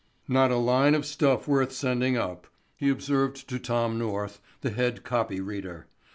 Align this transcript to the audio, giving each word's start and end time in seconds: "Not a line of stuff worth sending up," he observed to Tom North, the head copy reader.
"Not 0.27 0.49
a 0.49 0.55
line 0.55 0.95
of 0.95 1.05
stuff 1.05 1.47
worth 1.47 1.71
sending 1.71 2.17
up," 2.17 2.47
he 2.75 2.89
observed 2.89 3.47
to 3.47 3.59
Tom 3.59 3.99
North, 3.99 4.41
the 4.61 4.71
head 4.71 5.03
copy 5.03 5.39
reader. 5.39 5.85